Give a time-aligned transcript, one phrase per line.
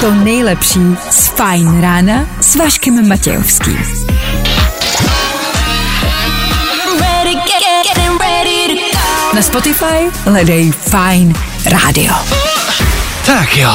[0.00, 3.78] to nejlepší z Fajn rána s Vaškem Matějovským.
[9.34, 11.34] Na Spotify hledej Fajn
[11.66, 12.14] rádio.
[13.26, 13.72] Tak jo.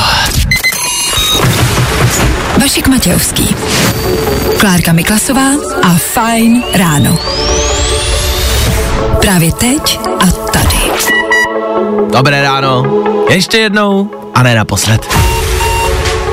[2.62, 3.56] Vašek Matějovský.
[4.60, 5.50] Klárka Miklasová
[5.84, 7.18] a Fajn ráno.
[9.22, 10.01] Právě teď.
[12.10, 13.04] Dobré ráno.
[13.30, 15.08] Ještě jednou a ne naposled.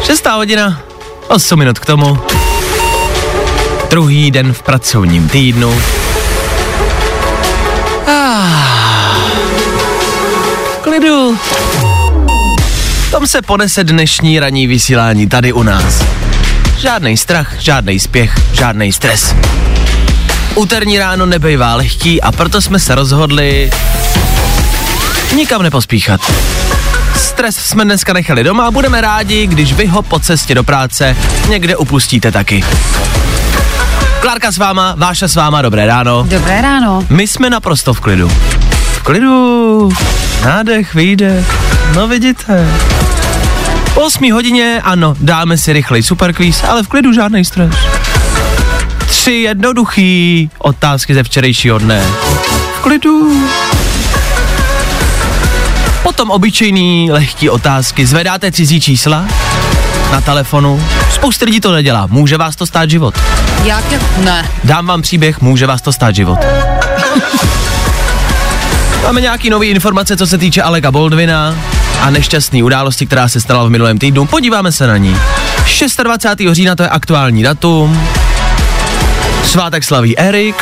[0.02, 0.80] Šestá hodina,
[1.28, 2.18] 8 minut k tomu.
[3.90, 5.80] Druhý den v pracovním týdnu.
[8.06, 9.16] Ah,
[10.80, 11.38] klidu.
[13.10, 16.04] Tom se ponese dnešní ranní vysílání tady u nás.
[16.78, 19.34] Žádný strach, žádný spěch, žádný stres.
[20.54, 23.70] Úterní ráno nebejvá lehký a proto jsme se rozhodli
[25.36, 26.20] nikam nepospíchat.
[27.16, 31.16] Stres jsme dneska nechali doma a budeme rádi, když vy ho po cestě do práce
[31.48, 32.64] někde upustíte taky.
[34.20, 36.26] Klárka s váma, Váša s váma, dobré ráno.
[36.28, 37.04] Dobré ráno.
[37.08, 38.28] My jsme naprosto v klidu.
[38.92, 39.88] V klidu.
[40.44, 41.46] Nádech, výdech.
[41.94, 42.68] No vidíte.
[43.94, 47.74] Po 8 hodině, ano, dáme si rychlej superkvíz, ale v klidu žádný stres.
[49.06, 52.02] Tři jednoduchý otázky ze včerejšího dne.
[52.78, 53.42] V klidu.
[56.02, 58.06] Potom obyčejný lehký otázky.
[58.06, 59.26] Zvedáte cizí čísla
[60.12, 60.82] na telefonu?
[61.10, 62.06] Spousta lidí to nedělá.
[62.06, 63.14] Může vás to stát život.
[63.64, 63.84] Jak?
[64.24, 64.50] Ne.
[64.64, 66.38] Dám vám příběh, může vás to stát život.
[69.02, 71.54] Máme nějaký nové informace, co se týče Aleka Boldvina
[72.00, 74.26] a nešťastné události, která se stala v minulém týdnu.
[74.26, 75.16] Podíváme se na ní.
[76.02, 76.54] 26.
[76.54, 78.08] října to je aktuální datum.
[79.44, 80.56] Svátek slaví Erik.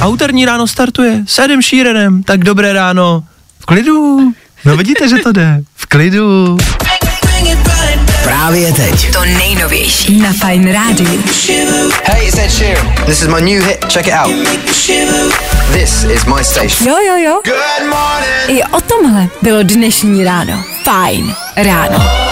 [0.00, 2.22] A úterní ráno startuje s Edem Sheeranem.
[2.22, 3.22] Tak dobré ráno.
[3.58, 4.32] V klidu.
[4.64, 5.60] No vidíte, že to jde.
[5.76, 6.56] V klidu.
[8.24, 9.12] Právě teď.
[9.12, 11.22] To nejnovější na Fajn rádiu.
[12.04, 12.94] Hey, it's Ed Sheeran.
[13.06, 13.84] This is my new hit.
[13.92, 14.48] Check it out.
[15.72, 16.88] This is my station.
[16.88, 17.40] Jo, jo, jo.
[17.44, 18.60] Good morning.
[18.60, 20.64] I o tomhle bylo dnešní ráno.
[20.84, 22.23] Fajn ráno.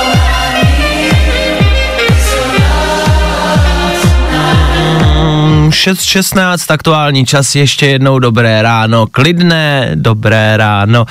[5.73, 11.07] 6.16, aktuální čas, ještě jednou dobré ráno, klidné, dobré ráno,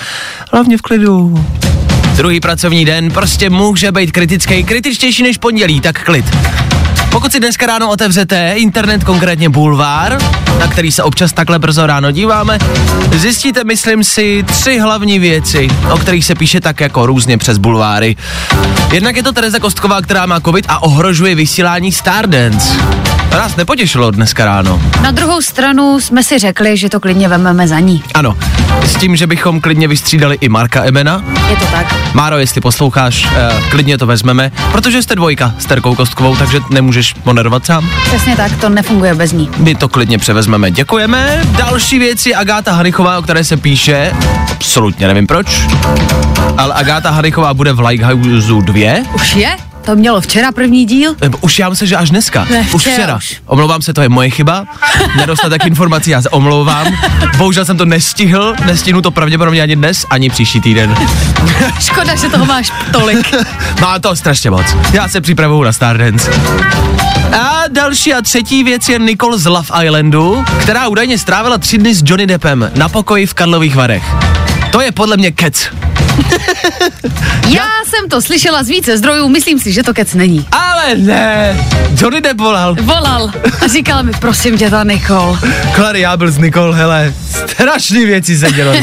[0.51, 1.45] hlavně v klidu.
[2.15, 6.25] Druhý pracovní den prostě může být kritický, kritičtější než pondělí, tak klid.
[7.11, 10.17] Pokud si dneska ráno otevřete internet, konkrétně bulvár,
[10.59, 12.57] na který se občas takhle brzo ráno díváme,
[13.15, 18.15] zjistíte, myslím si, tři hlavní věci, o kterých se píše tak jako různě přes bulváry.
[18.91, 22.77] Jednak je to Tereza Kostková, která má covid a ohrožuje vysílání Stardance.
[23.31, 24.81] Nás nepotěšilo dneska ráno.
[25.01, 28.03] Na druhou stranu jsme si řekli, že to klidně vememe za ní.
[28.13, 28.37] Ano,
[28.85, 31.23] s tím, že bychom klidně vystřídali i Marka Emena.
[31.49, 31.95] Je to tak.
[32.13, 37.15] Máro, jestli posloucháš, eh, klidně to vezmeme, protože jste dvojka s Terkou Kostkovou, takže nemůžeš
[37.25, 37.89] moderovat sám.
[38.03, 39.49] Přesně tak, to nefunguje bez ní.
[39.57, 40.71] My to klidně převezmeme.
[40.71, 41.41] Děkujeme.
[41.57, 44.13] Další věc je Agáta Hanichová, o které se píše.
[44.51, 45.67] Absolutně nevím proč.
[46.57, 48.99] Ale Agáta Hanichová bude v Lighthouse 2.
[49.13, 49.70] Už je?
[49.85, 51.15] To mělo včera první díl?
[51.21, 52.47] Nebo Už já myslím, že až dneska.
[52.51, 53.15] Ne, už včera včera.
[53.17, 53.41] už.
[53.45, 54.65] Omlouvám se, to je moje chyba.
[55.17, 56.87] Nedostatek informací, já se omlouvám.
[57.37, 60.95] Bohužel jsem to nestihl, nestihnu to pravděpodobně ani dnes, ani příští týden.
[61.79, 63.35] Škoda, že toho máš tolik.
[63.81, 64.65] Má to strašně moc.
[64.93, 66.31] Já se připravuju na Stardance.
[67.41, 71.95] A další a třetí věc je Nicole z Love Islandu, která údajně strávila tři dny
[71.95, 74.03] s Johnny Deppem na pokoji v Karlových Varech.
[74.71, 75.67] To je podle mě kec.
[77.47, 80.45] Já jsem to slyšela z více zdrojů, myslím si, že to kec není.
[80.51, 81.57] Ale ne,
[81.97, 82.75] Johnny Depp volal.
[82.81, 83.31] Volal
[83.65, 85.37] a říkal mi, prosím tě, ta Nikol.
[85.75, 87.13] Klary, já byl s Nicole, hele,
[87.47, 88.73] strašný věci se dělo.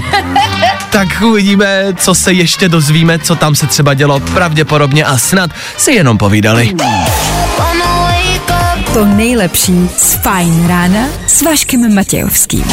[0.91, 5.93] tak uvidíme, co se ještě dozvíme, co tam se třeba dělo pravděpodobně a snad si
[5.93, 6.75] jenom povídali.
[8.95, 12.65] To nejlepší z Fajn rána s Vaškem Matějovským.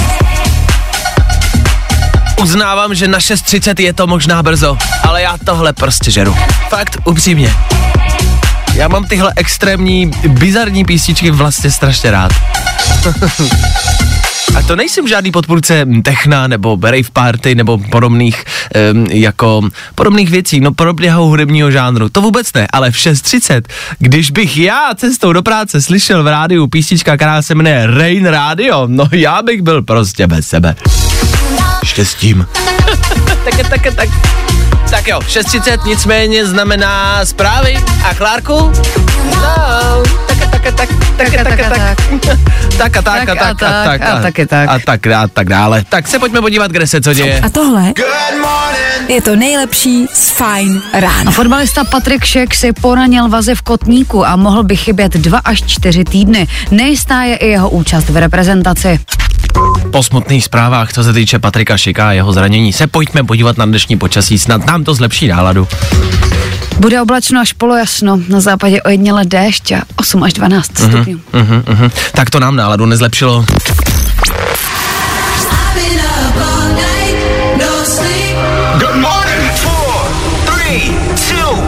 [2.42, 6.36] Uznávám, že na 6.30 je to možná brzo, ale já tohle prostě žeru.
[6.70, 7.54] Fakt, upřímně.
[8.74, 12.32] Já mám tyhle extrémní, bizarní písničky vlastně strašně rád.
[14.56, 18.44] A to nejsem žádný podpůrce techna nebo rave party nebo podobných
[18.94, 22.10] um, jako podobných věcí, no podobného hudebního žánru.
[22.10, 23.62] To vůbec ne, ale v 6.30,
[24.00, 28.84] když bych já cestou do práce slyšel v rádiu písnička, která se jmenuje Rain Radio,
[28.88, 30.76] no já bych byl prostě bez sebe.
[31.86, 32.48] Štěstím.
[33.44, 34.55] tak, tak, tak.
[34.90, 37.78] Tak jo, 6.30 nicméně znamená zprávy.
[38.10, 38.72] A Klárku?
[40.38, 41.98] Tak a tak a tak, a tak a tak.
[44.02, 45.84] A tak a tak a tak dále.
[45.90, 47.40] Tak se pojďme podívat, kde se co děje.
[47.40, 47.94] A tohle
[49.08, 51.32] je to nejlepší z fajn rána.
[51.32, 56.04] Fotbalista Patrik Šek si poranil vaze v kotníku a mohl by chybět dva až čtyři
[56.04, 56.48] týdny.
[56.72, 59.00] Nejistá je i jeho účast v reprezentaci.
[59.92, 63.66] Po smutných zprávách, co se týče Patrika Šika a jeho zranění, se pojďme podívat na
[63.66, 65.68] dnešní počasí snad na nám to zlepší náladu.
[66.80, 71.20] Bude oblačno až polojasno, na západě ojediněle déšť a 8 až 12 stupňů.
[71.34, 71.92] Mhm, mhm.
[72.12, 73.46] Tak to nám náladu nezlepšilo.
[79.56, 80.08] Four,
[80.46, 80.92] three,
[81.30, 81.64] two.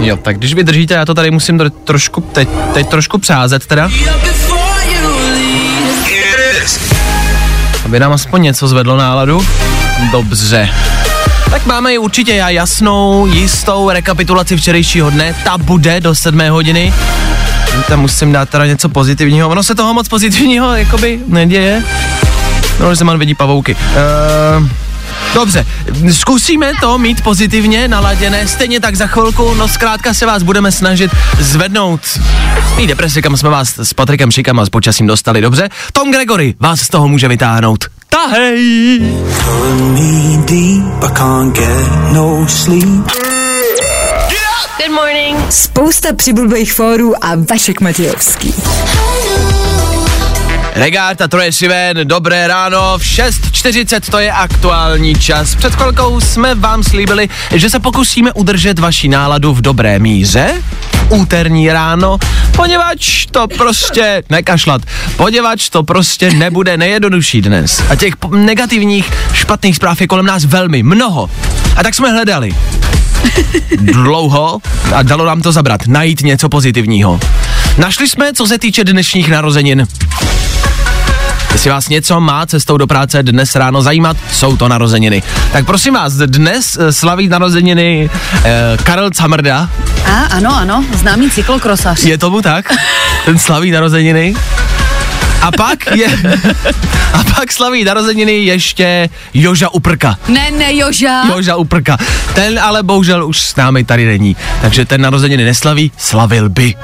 [0.00, 3.90] Jo, tak když vydržíte, já to tady musím tro- trošku, teď, teď trošku přázet teda,
[7.84, 9.46] aby nám aspoň něco zvedlo náladu.
[10.12, 10.68] Dobře.
[11.50, 15.34] Tak máme i určitě já jasnou, jistou rekapitulaci včerejšího dne.
[15.44, 16.94] Ta bude do 7 hodiny.
[17.88, 19.48] Tam musím dát teda něco pozitivního.
[19.48, 21.84] Ono se toho moc pozitivního jakoby neděje.
[22.80, 23.74] No, že man vidí pavouky.
[23.74, 24.68] Uh,
[25.34, 25.66] dobře,
[26.12, 31.10] zkusíme to mít pozitivně naladěné, stejně tak za chvilku, no zkrátka se vás budeme snažit
[31.40, 32.20] zvednout z
[32.76, 35.68] té deprese, kam jsme vás s Patrikem Šikama s počasím dostali, dobře?
[35.92, 39.00] Tom Gregory vás z toho může vytáhnout tahej!
[45.50, 48.54] Spousta přibulbých fórů a Vašek Matějovský.
[50.74, 55.54] Regáta Troje Šiven, dobré ráno, v 6.40 to je aktuální čas.
[55.54, 60.62] Před chvilkou jsme vám slíbili, že se pokusíme udržet vaši náladu v dobré míře,
[61.08, 62.18] úterní ráno,
[62.56, 64.82] poněvadž to prostě nekašlat,
[65.16, 67.82] poněvadž to prostě nebude nejjednodušší dnes.
[67.90, 71.30] A těch negativních, špatných zpráv je kolem nás velmi mnoho.
[71.76, 72.54] A tak jsme hledali
[73.80, 74.58] dlouho
[74.94, 77.20] a dalo nám to zabrat, najít něco pozitivního.
[77.78, 79.86] Našli jsme, co se týče dnešních narozenin.
[81.58, 85.22] Jestli vás něco má cestou do práce dnes ráno zajímat, jsou to narozeniny.
[85.52, 88.10] Tak prosím vás, dnes eh, slaví narozeniny
[88.44, 89.68] eh, Karel Camrda,
[90.06, 92.04] A ano, ano, známý cyklokrosař.
[92.04, 92.72] je tomu tak?
[93.24, 94.34] Ten slaví narozeniny.
[95.42, 96.08] A pak je,
[97.12, 100.16] a pak slaví narozeniny ještě Joža Uprka.
[100.28, 101.24] Ne, ne, Joža.
[101.26, 101.96] Joža Uprka.
[102.34, 104.36] Ten ale bohužel už s námi tady není.
[104.60, 106.74] Takže ten narozeniny neslaví, slavil by.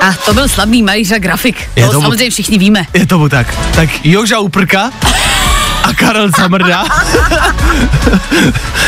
[0.00, 1.68] A to byl slabý malíř a grafik.
[1.76, 2.86] Je to tomu- samozřejmě všichni víme.
[2.94, 3.54] Je tomu tak.
[3.74, 4.90] Tak Joža Uprka
[5.82, 6.84] a Karel Zamrda.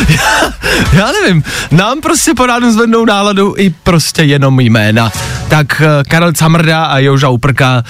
[0.08, 0.52] já,
[0.92, 5.12] já nevím, nám prostě po ránu zvednou náladu i prostě jenom jména.
[5.48, 7.84] Tak eh, Karel Zamrda a Joža Uprka.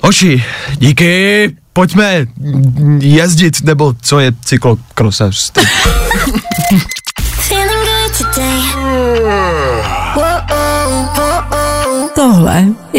[0.00, 0.44] Oši,
[0.76, 2.26] díky, pojďme
[3.00, 5.62] jezdit, nebo co je cyklokrosařství.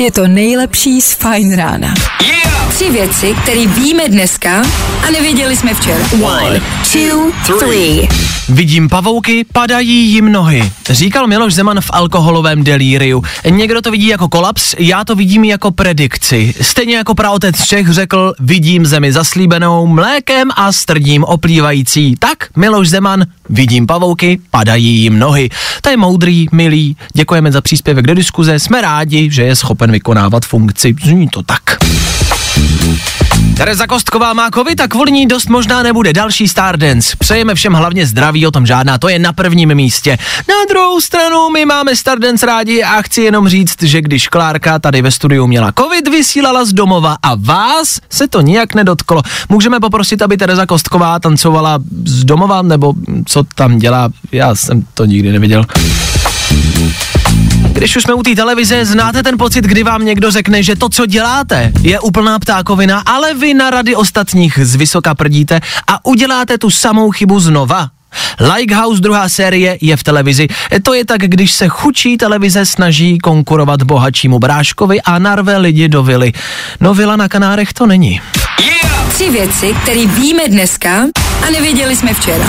[0.09, 1.94] je to nejlepší z Fine rána.
[2.79, 4.61] Tři věci, které víme dneska
[5.07, 6.05] a nevěděli jsme včera.
[6.21, 6.61] One,
[6.91, 8.07] two, three.
[8.49, 10.71] Vidím pavouky, padají jim nohy.
[10.89, 13.23] Říkal Miloš Zeman v alkoholovém delíriu.
[13.49, 16.53] Někdo to vidí jako kolaps, já to vidím jako predikci.
[16.61, 22.15] Stejně jako praotec Čech řekl, vidím zemi zaslíbenou mlékem a strdím oplývající.
[22.19, 25.49] Tak Miloš Zeman, vidím pavouky, padají jim nohy.
[25.81, 30.45] To je moudrý, milý, děkujeme za příspěvek do diskuze, jsme rádi, že je schopen vykonávat
[30.45, 30.95] funkci.
[31.03, 31.61] Zní to tak.
[33.57, 37.15] Tereza Kostková má covid a kvůli ní dost možná nebude další Stardance.
[37.19, 40.18] Přejeme všem hlavně zdraví, o tom žádná, to je na prvním místě.
[40.49, 45.01] Na druhou stranu my máme Stardance rádi a chci jenom říct, že když Klárka tady
[45.01, 49.21] ve studiu měla covid, vysílala z domova a vás se to nijak nedotklo.
[49.49, 52.94] Můžeme poprosit, aby Tereza Kostková tancovala z domova, nebo
[53.25, 55.65] co tam dělá, já jsem to nikdy neviděl.
[57.59, 60.89] Když už jsme u té televize, znáte ten pocit, kdy vám někdo řekne, že to,
[60.89, 66.57] co děláte, je úplná ptákovina, ale vy na rady ostatních z vysoka prdíte a uděláte
[66.57, 67.89] tu samou chybu znova?
[68.56, 70.47] Likehouse druhá série je v televizi.
[70.83, 76.04] To je tak, když se chučí televize snaží konkurovat bohatšímu bráškovi a narve lidi do
[76.04, 76.33] vily.
[76.80, 78.21] No vila na Kanárech to není.
[79.13, 81.06] Tři věci, které víme dneska
[81.47, 82.45] a nevěděli jsme včera.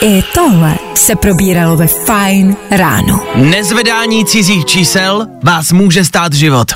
[0.00, 3.20] I tohle se probíralo ve Fine ráno.
[3.34, 6.72] Nezvedání cizích čísel vás může stát život.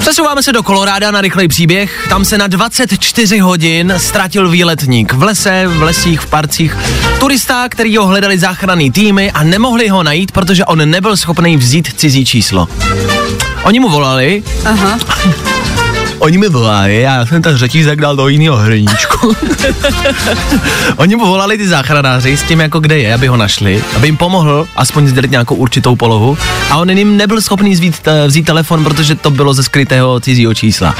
[0.00, 2.06] Přesouváme se do Koloráda na rychlej příběh.
[2.08, 6.76] Tam se na 24 hodin ztratil výletník v lese, v lesích, v parcích.
[7.18, 11.92] Turista, který ho hledali záchranný týmy a nemohli ho najít, protože on nebyl schopný vzít
[11.96, 12.68] cizí číslo.
[13.62, 14.98] Oni mu volali, Aha.
[16.20, 19.36] Oni mi volají, já jsem ten řetízek dal do jiného hrníčku.
[20.96, 24.16] Oni mu volali ty záchranáři s tím, jako kde je, aby ho našli, aby jim
[24.16, 26.38] pomohl aspoň sdělit nějakou určitou polohu.
[26.70, 30.54] A on jim nebyl schopný vzít, eh, vzít telefon, protože to bylo ze skrytého cizího
[30.54, 30.94] čísla.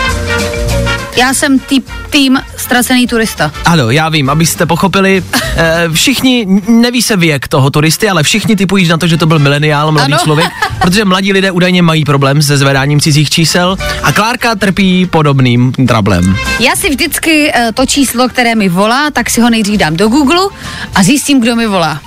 [1.16, 3.52] Já jsem tý, tým ztracený turista.
[3.64, 5.22] Ano, já vím, abyste pochopili,
[5.56, 9.38] eh, všichni, neví se věk toho turisty, ale všichni typují na to, že to byl
[9.38, 10.22] mileniál, mladý Ano.
[10.24, 10.50] člověk,
[10.82, 16.36] protože mladí lidé údajně mají problém se zvedáním cizích čísel a Klárka trpí podobným trablem.
[16.60, 20.08] Já si vždycky eh, to číslo, které mi volá, tak si ho nejdřív dám do
[20.08, 20.48] Google
[20.94, 22.00] a zjistím, kdo mi volá.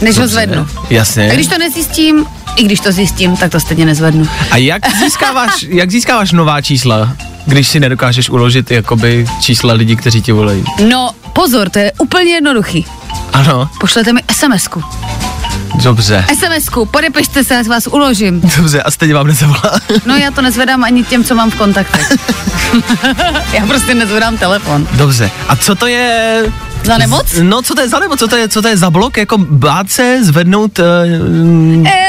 [0.00, 0.66] Než ho zvednu.
[0.90, 1.30] Jasně.
[1.30, 2.24] A když to nezjistím,
[2.56, 4.28] i když to zjistím, tak to stejně nezvednu.
[4.50, 7.16] A jak získáváš, jak získáváš nová čísla,
[7.48, 10.64] když si nedokážeš uložit jakoby čísla lidí, kteří ti volají?
[10.88, 12.86] No, pozor, to je úplně jednoduchý.
[13.32, 14.82] Ano, Pošlete mi SMS-ku.
[15.82, 16.24] dobře.
[16.38, 18.40] SMS-ku, podepište se, já vás uložím.
[18.56, 19.80] Dobře, a stejně vám nezavolá.
[20.06, 22.12] No já to nezvedám ani těm, co mám v kontaktech.
[23.52, 24.88] já prostě nezvedám telefon.
[24.92, 26.44] Dobře, a co to je...
[26.84, 27.26] Za nemoc?
[27.42, 29.38] No, co to je za nemoc, co to je, co to je za blok, jako
[29.38, 30.84] bát se zvednout uh,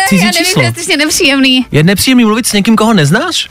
[0.09, 0.61] cizí já nevím, číslo?
[0.61, 1.65] to je strašně nepříjemný.
[1.71, 3.49] Je nepříjemný mluvit s někým, koho neznáš?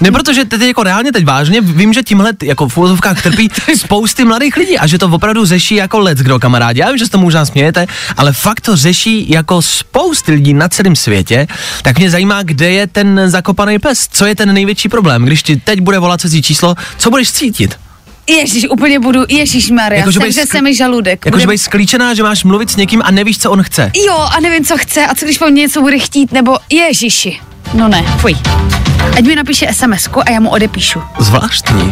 [0.00, 4.24] Ne, protože teď jako reálně teď vážně vím, že tímhle jako v úvozovkách trpí spousty
[4.24, 6.80] mladých lidí a že to opravdu řeší jako let, kdo kamarádi.
[6.80, 10.68] Já vím, že se to možná smějete, ale fakt to řeší jako spousty lidí na
[10.68, 11.46] celém světě.
[11.82, 14.08] Tak mě zajímá, kde je ten zakopaný pes.
[14.12, 15.24] Co je ten největší problém?
[15.24, 17.76] Když ti teď bude volat cizí číslo, co budeš cítit?
[18.28, 21.24] Ježíš, úplně budu, Ježíš Maria, Jako, že skl- se mi žaludek.
[21.26, 23.90] Jakože Bude- budeš sklíčená, že máš mluvit s někým a nevíš, co on chce.
[24.06, 27.40] Jo, a nevím, co chce a co když po mně něco bude chtít, nebo Ježíši.
[27.74, 28.34] No ne, fuj.
[29.18, 31.02] Ať mi napíše sms a já mu odepíšu.
[31.18, 31.90] Zvláštní.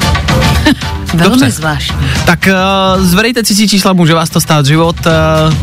[1.14, 1.50] Velmi Dobře.
[1.50, 1.96] zvláštní.
[2.24, 2.48] Tak
[2.96, 4.96] uh, zvedejte cizí čísla, může vás to stát život.
[5.06, 5.54] Uh,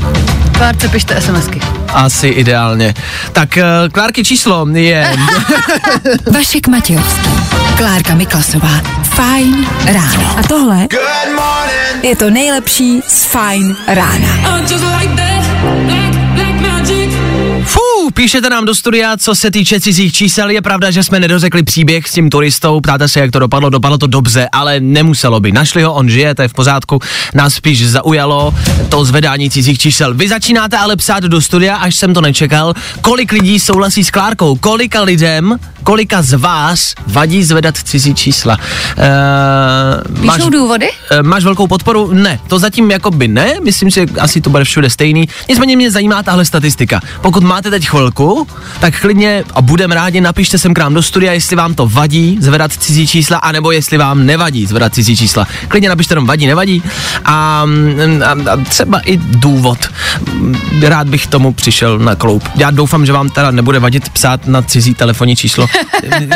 [0.58, 1.62] Klárce, pište SMSky.
[1.94, 2.94] Asi ideálně.
[3.32, 5.16] Tak uh, Klárky číslo je...
[6.34, 7.30] Vašek Matějovský,
[7.78, 8.82] Klárka Miklasová.
[9.04, 10.36] Fajn ráno.
[10.38, 10.88] A tohle
[12.04, 14.28] je to nejlepší z Fajn rána.
[18.14, 20.50] Píšete nám do studia, co se týče cizích čísel.
[20.50, 22.82] Je pravda, že jsme nedořekli příběh s tím turistou.
[22.82, 23.70] Ptáte se, jak to dopadlo.
[23.70, 25.52] Dopadlo to dobře, ale nemuselo by.
[25.52, 27.00] Našli ho, on žije, to je v pořádku.
[27.34, 28.56] Nás spíš zaujalo
[28.90, 30.14] to zvedání cizích čísel.
[30.14, 32.74] Vy začínáte ale psát do studia, až jsem to nečekal.
[33.02, 34.56] Kolik lidí souhlasí s Klárkou?
[34.56, 38.58] Kolika lidem, kolika z vás vadí zvedat cizí čísla?
[40.18, 40.90] Uh, Píšou důvody?
[41.12, 42.10] Eh, Máš velkou podporu?
[42.14, 45.30] Ne, to zatím jako by ne, myslím si, že asi to bude všude stejný.
[45.50, 47.02] Nicméně mě zajímá tahle statistika.
[47.22, 48.48] Pokud máte teď chvilku,
[48.80, 52.38] tak klidně a budem rádi, napište sem k nám do studia, jestli vám to vadí
[52.42, 55.48] zvedat cizí čísla, anebo jestli vám nevadí zvedat cizí čísla.
[55.68, 56.84] Klidně napište jenom vadí, nevadí.
[57.26, 57.66] A,
[58.26, 59.78] a, a třeba i důvod.
[60.82, 62.44] Rád bych tomu přišel na kloup.
[62.56, 65.68] Já doufám, že vám teda nebude vadit psát na cizí telefonní číslo.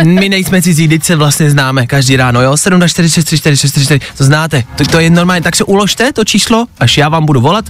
[0.04, 2.54] My nejsme cizí, teď se vlastně známe každý ráno, jo?
[2.54, 4.64] 724634634, to znáte.
[4.76, 7.66] To, to je normálně, tak se uložte to číslo, až já vám budu volat,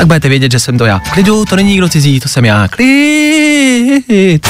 [0.00, 0.98] tak budete vědět, že jsem to já.
[0.98, 2.68] Klidu, to není nikdo cizí, to jsem já.
[2.68, 4.48] Klid.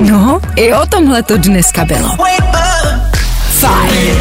[0.00, 2.16] No, i o tomhle to dneska bylo.
[3.60, 4.16] Fajn.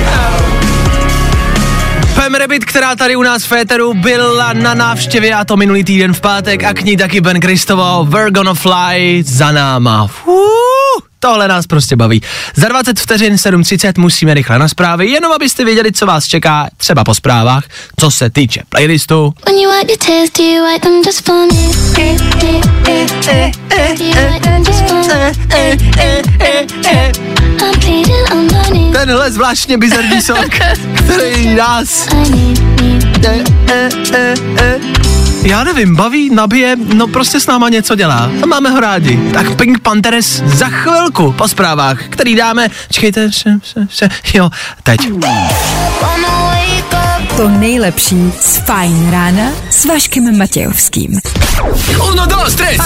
[2.16, 6.14] Pam Rabbit, která tady u nás v Féteru byla na návštěvě a to minulý týden
[6.14, 10.08] v pátek a k ní taky Ben Kristovo, We're Gonna Fly za náma.
[10.08, 12.22] Fuh, tohle nás prostě baví.
[12.56, 17.04] Za 20 vteřin 7.30 musíme rychle na zprávy, jenom abyste věděli, co vás čeká třeba
[17.04, 17.64] po zprávách,
[18.00, 19.34] co se týče playlistu.
[28.94, 30.60] Tenhle zvláštně bizarní song,
[30.96, 32.08] který nás
[35.44, 38.32] Já nevím, baví, nabije, no prostě s náma něco dělá.
[38.44, 39.20] A máme ho rádi.
[39.34, 44.50] Tak Pink Panthers za chvilku po zprávách, který dáme, čekejte, se, se, se, jo,
[44.84, 45.00] teď.
[47.38, 51.20] To nejlepší z Fajn rána s Vaškem Matějovským.
[52.12, 52.80] Uno, dos, tres.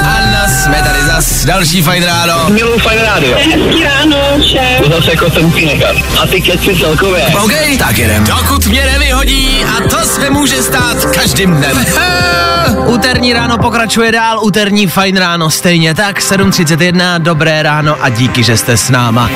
[0.00, 2.34] Anna, jsme tady zas, další fajn ráno.
[2.48, 3.36] Miluji fajn rádio.
[3.36, 4.88] Hezký ráno, šéf.
[4.94, 5.96] Zase jako jsem nechat.
[6.22, 7.26] A ty keci celkově.
[7.44, 8.24] OK, tak jedem.
[8.24, 11.86] Dokud mě nevyhodí a to se může stát každým dnem.
[12.86, 18.56] Úterní ráno pokračuje dál, úterní fajn ráno stejně tak, 7.31, dobré ráno a díky, že
[18.56, 19.30] jste s náma.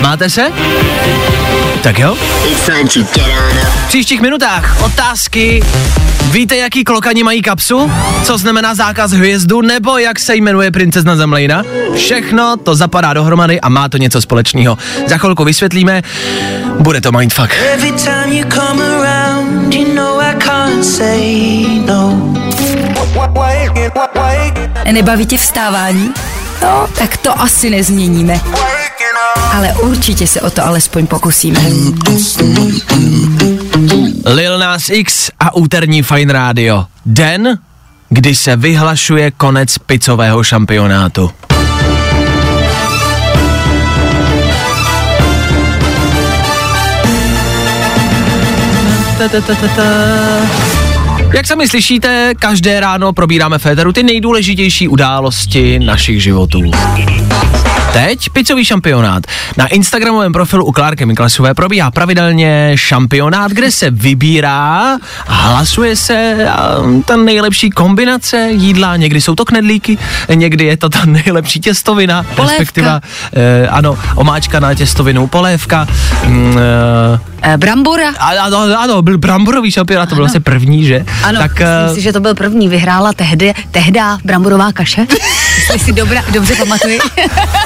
[0.00, 0.52] Máte se?
[1.82, 2.16] Tak jo?
[3.84, 5.62] V příštích minutách otázky.
[6.30, 7.92] Víte, jaký klokani mají kapsu?
[8.24, 9.60] Co znamená zákaz hvězdu?
[9.60, 11.62] Nebo jak se jmenuje princezna Zemlejna?
[11.96, 14.78] Všechno to zapadá dohromady a má to něco společného.
[15.06, 16.02] Za chvilku vysvětlíme.
[16.78, 17.50] Bude to mindfuck.
[17.72, 22.34] Every time you come around, you know I can't say no.
[24.92, 26.10] Nebaví tě vstávání?
[26.62, 28.40] No, tak to asi nezměníme.
[29.52, 31.60] Ale určitě se o to alespoň pokusíme.
[34.24, 36.86] Lil Nas X a úterní Fine Radio.
[37.06, 37.58] Den,
[38.08, 41.30] kdy se vyhlašuje konec pizzového šampionátu.
[51.34, 56.62] Jak sami slyšíte, každé ráno probíráme Féteru ty nejdůležitější události našich životů.
[57.92, 59.22] Teď pizzový šampionát.
[59.56, 66.48] Na Instagramovém profilu u Klárky Miklasové probíhá pravidelně šampionát, kde se vybírá a hlasuje se
[66.50, 68.96] a ta nejlepší kombinace jídla.
[68.96, 69.98] Někdy jsou to knedlíky,
[70.34, 72.42] někdy je to ta nejlepší těstovina, Polévka.
[72.58, 73.00] respektive,
[73.32, 75.86] eh, ano, omáčka na těstovinu, polévka.
[76.26, 77.20] Mm, Eh,
[77.56, 78.08] brambora.
[78.18, 81.04] a- ano, ano, byl bramborový šampionát, to byl vlastně první, že?
[81.24, 82.68] Ano, tak, tak, eh, myslím si, že to byl první.
[82.68, 85.06] Vyhrála tehdy, tehda bramborová kaše.
[85.58, 86.98] Jestli si dobra, dobře pamatuji.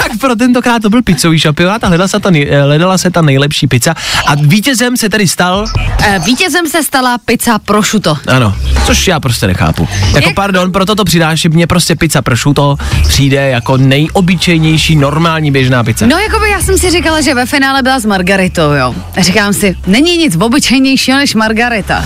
[0.02, 3.22] tak pro tentokrát to byl pizzový šampionát a hledala se, ta, eh, hledala se ta
[3.22, 3.94] nejlepší pizza.
[4.26, 5.64] A vítězem se tedy stal,
[6.04, 8.18] Eh, Vítězem se stala pizza prosciutto.
[8.28, 8.54] ano,
[8.86, 9.88] což já prostě nechápu.
[10.14, 12.76] Jako Jak- pardon, proto to přidáš, mně prostě pizza prosciutto
[13.08, 16.06] přijde jako nejobyčejnější normální běžná pizza.
[16.06, 18.94] No, jako by jsem si říkala, že ve finále byla s Margaritou, jo.
[19.18, 22.04] Říkám si, není nic obyčejnějšího než Margarita.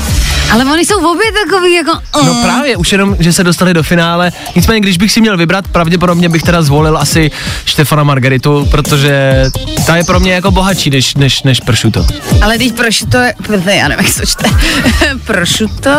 [0.53, 1.93] Ale oni jsou obě takový jako...
[2.25, 2.43] No mm.
[2.43, 4.33] právě, už jenom, že se dostali do finále.
[4.57, 7.31] Nicméně, když bych si měl vybrat, pravděpodobně bych teda zvolil asi
[7.65, 9.45] Štefana Margaritu, protože
[9.87, 12.07] ta je pro mě jako bohatší než, než, než pršuto.
[12.43, 13.35] Ale teď prosciutto je,
[13.65, 14.45] ne, já nevím, jak se to čte.
[15.27, 15.91] prosciutto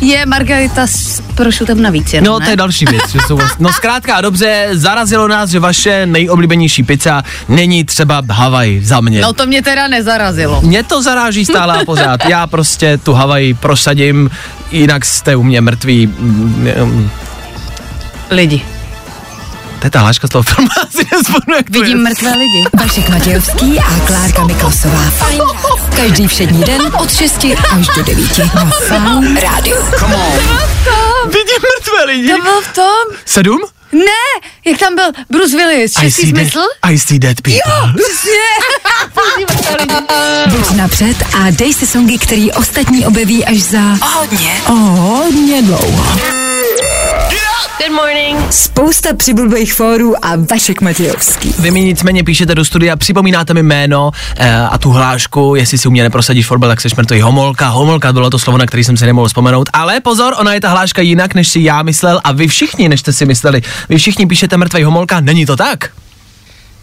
[0.00, 2.44] je Margarita s prosciutem navíc jenom, No, ne?
[2.44, 3.02] to je další věc.
[3.12, 3.64] Že jsou vlastně...
[3.64, 9.20] No zkrátka a dobře, zarazilo nás, že vaše nejoblíbenější pizza není třeba Havaj za mě.
[9.20, 10.60] No to mě teda nezarazilo.
[10.60, 12.20] Mě to zaráží stále a pořád.
[12.28, 14.30] Já prostě tu Havaj prosadím,
[14.70, 16.14] jinak jste u mě mrtví.
[18.30, 18.62] Lidi.
[19.78, 22.04] To je ta hláška z toho filmu, asi nezvonu, jak to Vidím je.
[22.04, 22.64] mrtvé lidi.
[22.80, 25.04] Vašek Matějovský a Klárka Miklasová.
[25.96, 29.76] Každý všední den od 6 až do 9 na Fajn rádiu.
[31.24, 32.28] Vidím mrtvé lidi.
[32.32, 33.16] To byl v tom?
[33.24, 33.60] Sedm?
[33.92, 36.66] Ne, jak tam byl Bruce Willis, I šestý see, dead, smysl?
[36.82, 37.92] I see dead people.
[40.50, 46.49] Buď napřed a dej si songy, který ostatní objeví až za hodně, o hodně dlouho.
[47.78, 48.52] Good morning.
[48.52, 51.54] Spousta přibulbých fórů a Vašek Matějovský.
[51.58, 55.88] Vy mi nicméně píšete do studia, připomínáte mi jméno eh, a tu hlášku, jestli si
[55.88, 57.68] u mě neprosadíš fotbal, tak seš mrtvý homolka.
[57.68, 59.68] Homolka bylo to slovo, na který jsem si nemohl vzpomenout.
[59.72, 63.00] Ale pozor, ona je ta hláška jinak, než si já myslel a vy všichni, než
[63.00, 63.62] jste si mysleli.
[63.88, 65.90] Vy všichni píšete mrtvý homolka, není to tak?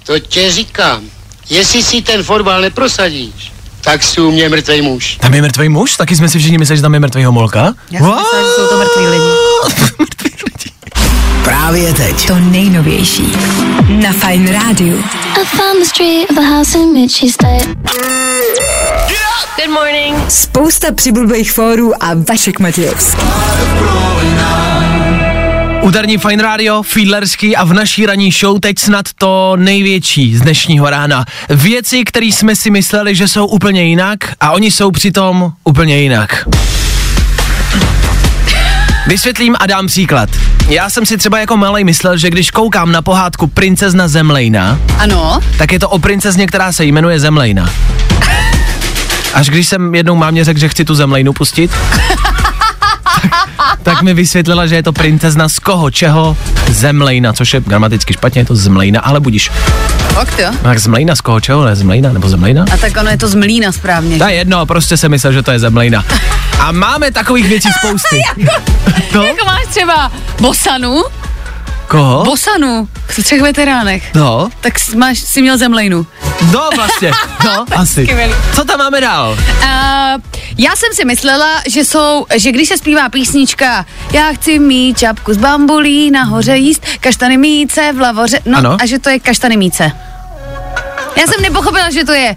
[0.06, 1.04] To tě říkám.
[1.50, 3.52] Jestli si ten fotbal neprosadíš,
[3.92, 5.18] tak jsi u mě mrtvej muž.
[5.22, 5.96] Tam je mrtvý muž?
[5.96, 7.74] Taky jsme si všichni mysleli, že tam je mrtvý homolka?
[7.92, 9.24] Já jsem myslela, že jsou to mrtví lidi.
[10.00, 10.72] mrtví lidi.
[11.44, 12.28] Právě teď.
[12.28, 13.34] To nejnovější
[13.90, 14.98] na Fajn rádiu.
[15.42, 17.68] I found the street of a house in Mitchy State.
[19.56, 20.32] Good morning.
[20.32, 23.22] Spousta přibulbých fórů a Vašek Matějovský.
[25.88, 30.90] Úterní Fine Radio, Fiedlerský a v naší ranní show teď snad to největší z dnešního
[30.90, 31.26] rána.
[31.50, 36.48] Věci, které jsme si mysleli, že jsou úplně jinak a oni jsou přitom úplně jinak.
[39.08, 40.30] Vysvětlím a dám příklad.
[40.68, 45.40] Já jsem si třeba jako malej myslel, že když koukám na pohádku Princezna Zemlejna, Ano,
[45.58, 47.70] tak je to o princezně, která se jmenuje Zemlejna.
[49.34, 51.72] Až když jsem jednou mámě řekl, že chci tu Zemlejnu pustit,
[53.84, 56.38] tak, mi vysvětlila, že je to princezna z koho, čeho,
[56.70, 59.52] Zemlejna, což je gramaticky špatně, je to Zmlejna, ale budíš.
[60.14, 60.50] fakt jo.
[60.64, 62.66] Tak Zmlejna z koho, čeho, ne Zmlejna, nebo Zemlejna?
[62.74, 64.18] A tak ono je to z mlína správně.
[64.18, 66.04] To je jedno, prostě jsem myslel, že to je Zemlejna.
[66.60, 68.22] A máme takových věcí spousty.
[69.12, 69.24] To?
[69.28, 71.04] Jako máš třeba Bosanu,
[71.88, 72.24] Koho?
[72.24, 74.14] Bosanu v třech veteránech.
[74.16, 76.06] No, Tak máš, si měl zemlejnu.
[76.54, 77.12] no vlastně,
[77.46, 78.06] no, asi.
[78.08, 78.34] skvělý.
[78.56, 79.32] Co tam máme dál?
[79.32, 80.22] Uh,
[80.58, 85.34] já jsem si myslela, že jsou, že když se zpívá písnička Já chci mít čapku
[85.34, 88.78] z bambulí, nahoře jíst kaštany míce v lavoře, no Ano.
[88.82, 89.92] a že to je kaštany míce.
[91.18, 92.36] Já jsem nepochopila, že to je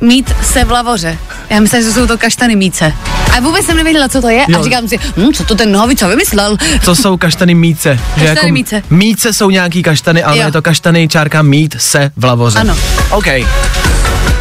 [0.00, 1.18] mít se v lavoře.
[1.50, 2.92] Já myslím, že jsou to kaštany míce.
[3.36, 4.44] A vůbec jsem nevěděla, co to je.
[4.48, 4.60] Jo.
[4.60, 6.56] A říkám si, hm, co to ten nohavica vymyslel?
[6.82, 7.98] Co jsou kaštany míce?
[8.16, 8.82] Že Kaštany míce.
[8.90, 10.46] Míce jsou nějaký kaštany, ale Jo.
[10.46, 12.58] je to kaštany čárka mít se v lavoře.
[12.58, 12.76] Ano.
[13.10, 13.26] OK.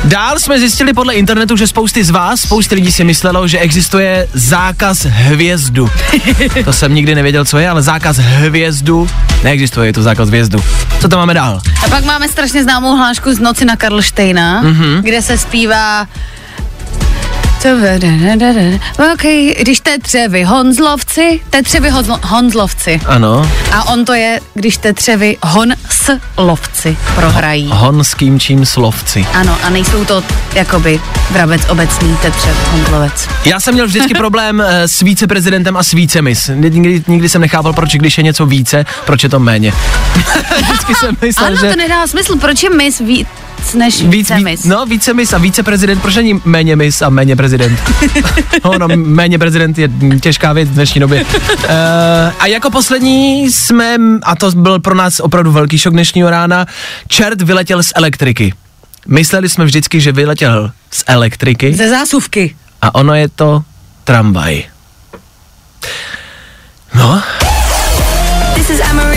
[0.03, 4.27] Dál jsme zjistili podle internetu, že spousty z vás, spousty lidí si myslelo, že existuje
[4.33, 5.89] zákaz hvězdu.
[6.65, 9.09] to jsem nikdy nevěděl, co je, ale zákaz hvězdu
[9.43, 10.63] neexistuje, je to zákaz hvězdu.
[11.01, 11.61] Co tam máme dál?
[11.85, 14.73] A pak máme strašně známou hlášku z noci na Karlštejna, Mhm.
[14.83, 15.01] mm-hmm.
[15.01, 16.07] kde se zpívá
[17.67, 19.13] co To vede, da, da, da.
[19.13, 19.23] OK,
[19.59, 23.01] když tetřevy Honzlovci, tetřevy Honzlo, Honzlovci.
[23.05, 23.51] Ano.
[23.71, 27.69] A on to je, když tetřevy Honslovci prohrají.
[27.73, 29.27] Hon s kým čím slovci.
[29.33, 31.01] Ano, a nejsou to jakoby
[31.31, 33.29] vrabec obecný tetřev Honzlovec.
[33.45, 36.49] Já jsem měl vždycky problém eh, s víceprezidentem a s vícemis.
[36.53, 39.73] Nikdy, nikdy jsem nechápal, proč když je něco více, proč je to méně.
[40.61, 41.69] vždycky jsem myslel, Ano, že...
[41.69, 42.99] to nedá smysl, proč je mis
[43.59, 44.63] víc než více ví- mis?
[44.63, 47.79] No, více mis a více prezident, proč není méně mis a méně prezident?
[48.65, 49.89] no, no, méně prezident je
[50.21, 51.23] těžká věc v dnešní době.
[51.23, 51.29] Uh,
[52.39, 56.65] a jako poslední jsme, a to byl pro nás opravdu velký šok dnešního rána,
[57.07, 58.53] čert vyletěl z elektriky.
[59.07, 62.55] Mysleli jsme vždycky, že vyletěl z elektriky Ze zásuvky.
[62.81, 63.63] a ono je to
[64.03, 64.63] tramvaj.
[66.95, 67.21] No,
[68.55, 69.16] This is Amory.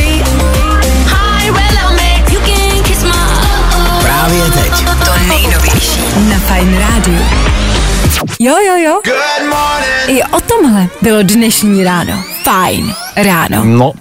[6.16, 7.20] Na Fine Radio.
[8.38, 9.00] Jo, jo, jo.
[9.04, 10.18] Good morning.
[10.18, 12.24] I o tomhle bylo dnešní ráno.
[12.44, 13.64] Fajn ráno.
[13.64, 13.92] no,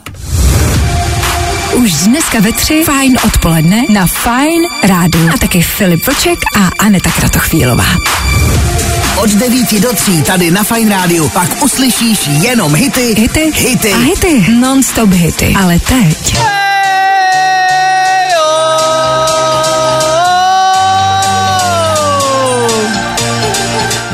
[1.73, 5.29] Už dneska ve tři Fajn odpoledne na Fajn rádu.
[5.33, 7.85] A taky Filip Vlček a Aneta Kratochvílová.
[9.17, 13.93] Od 9 do 3 tady na Fine Rádiu pak uslyšíš jenom hity, Hity, hity.
[13.93, 14.45] a hity.
[14.51, 15.53] Non-stop hity.
[15.63, 16.35] Ale teď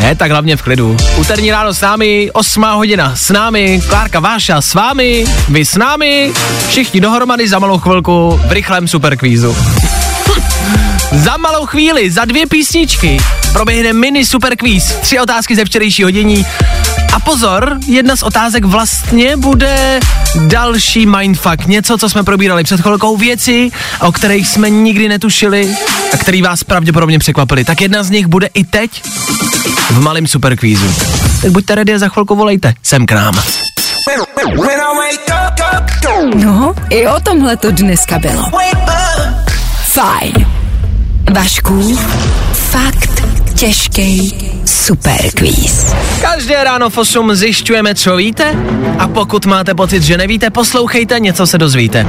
[0.06, 0.98] Ne, tak hlavně v klidu.
[1.18, 6.34] Úterní ráno s námi, 8 hodina s námi, Klárka Váša s vámi, vy s námi,
[6.68, 9.58] všichni dohromady za malou chvilku v rychlém superkvízu.
[11.12, 13.18] za malou chvíli, za dvě písničky,
[13.54, 16.46] proběhne mini superkvíz, tři otázky ze včerejšího dění.
[17.16, 20.00] A pozor, jedna z otázek vlastně bude
[20.48, 25.76] další mindfuck, něco, co jsme probírali před chvilkou, věci, o kterých jsme nikdy netušili
[26.14, 27.64] a který vás pravděpodobně překvapili.
[27.64, 29.04] Tak jedna z nich bude i teď
[29.90, 30.96] v malém superkvízu.
[31.42, 33.42] Tak buďte ready a za chvilku volejte sem k nám.
[36.36, 38.44] No, i o tomhle to dneska bylo.
[39.84, 40.34] Fajn.
[41.34, 41.98] Vašku,
[42.54, 43.24] fakt
[43.56, 44.36] těžký
[44.86, 45.96] superkvíz.
[46.22, 48.54] Každé ráno v 8 zjišťujeme, co víte
[49.00, 52.08] a pokud máte pocit, že nevíte, poslouchejte, něco se dozvíte.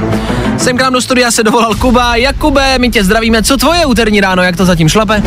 [0.57, 2.15] Sem k nám do studia se dovolal Kuba.
[2.15, 3.43] Jakube, my tě zdravíme.
[3.43, 5.23] Co tvoje úterní ráno, jak to zatím šlape?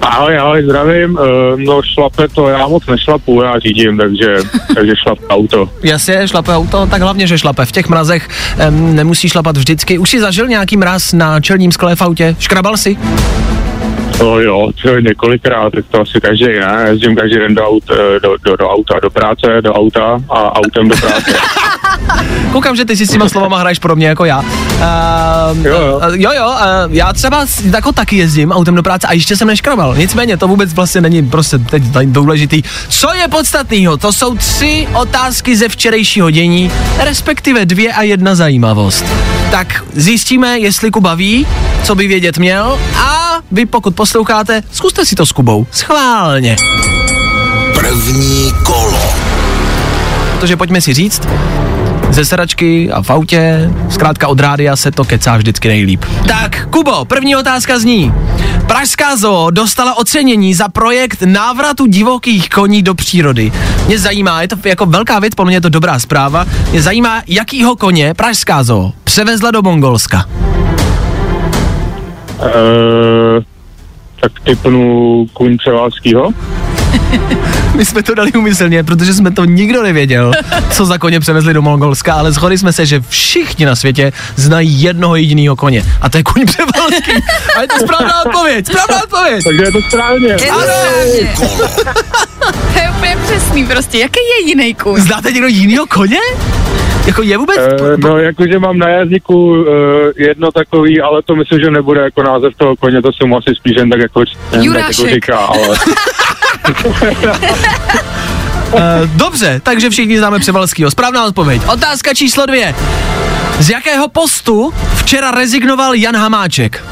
[0.00, 1.10] Ahoj, ahoj, zdravím.
[1.10, 4.36] Uh, no šlape to, já moc nešlapu, já řídím, takže,
[4.74, 5.70] takže šlape auto.
[5.82, 7.66] Jasně, šlape auto, tak hlavně, že šlape.
[7.66, 9.98] V těch mrazech em, nemusí šlapat vždycky.
[9.98, 12.36] Už jsi zažil nějaký mraz na čelním skle v autě?
[12.38, 12.98] Škrabal si?
[14.20, 16.84] No jo, to několikrát, tak to asi každý, ne?
[16.88, 20.56] Jezdím každý den do, aut, eh, do, do, do auta, do práce, do auta a
[20.56, 21.32] autem do práce.
[22.52, 24.38] Koukám, že ty si s těma slovama hraješ podobně jako já.
[24.38, 24.46] Uh,
[25.64, 26.00] Jo, jo.
[26.08, 29.48] Uh, jo, jo, uh, já třeba jako taky jezdím autem do práce a ještě jsem
[29.48, 29.96] neškrabal.
[29.96, 32.62] Nicméně to vůbec vlastně není prostě teď důležitý.
[32.88, 33.96] Co je podstatného?
[33.96, 39.04] To jsou tři otázky ze včerejšího dění, respektive dvě a jedna zajímavost.
[39.50, 41.46] Tak zjistíme, jestli Kuba ví,
[41.82, 45.66] co by vědět měl a vy pokud posloucháte, zkuste si to s Kubou.
[45.70, 46.56] Schválně.
[47.74, 49.12] První kolo.
[50.38, 51.22] Protože pojďme si říct,
[52.10, 56.04] ze sedačky a v autě, zkrátka od rádia se to kecá vždycky nejlíp.
[56.28, 58.12] Tak, Kubo, první otázka zní.
[58.66, 63.52] Pražská zoo dostala ocenění za projekt návratu divokých koní do přírody.
[63.86, 67.22] Mě zajímá, je to jako velká věc, podle mě je to dobrá zpráva, mě zajímá,
[67.26, 70.24] jakýho koně Pražská zoo převezla do Mongolska.
[72.38, 73.42] Uh,
[74.20, 76.32] tak typnu kuň Převážskýho.
[77.74, 80.32] My jsme to dali umyslně, protože jsme to nikdo nevěděl,
[80.70, 84.82] co za koně převezli do Mongolska, ale shodli jsme se, že všichni na světě znají
[84.82, 85.84] jednoho jediného koně.
[86.00, 87.12] A to je kuň převalský.
[87.56, 89.44] A je to správná odpověď, správná odpověď.
[89.44, 90.28] Takže je to správně.
[90.28, 91.34] Je to správně.
[92.72, 93.98] To je úplně přesný prostě.
[93.98, 95.00] Jaký je jiný kůň?
[95.00, 96.18] Znáte někdo jinýho koně?
[97.08, 97.58] Jako je vůbec?
[97.58, 99.66] Uh, no, jakože mám na jazyku uh,
[100.16, 103.54] jedno takový, ale to myslím, že nebude jako název toho koně, to se mu asi
[103.54, 105.10] spíš jen tak jako, jen tak jako Jurášek.
[105.14, 105.68] říká, ale...
[108.72, 108.80] Uh,
[109.16, 110.90] dobře, takže všichni známe Převalskýho.
[110.90, 111.62] Správná odpověď.
[111.72, 112.74] Otázka číslo dvě.
[113.58, 116.84] Z jakého postu včera rezignoval Jan Hamáček?